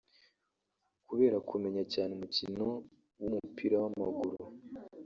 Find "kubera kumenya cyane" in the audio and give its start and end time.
1.07-2.11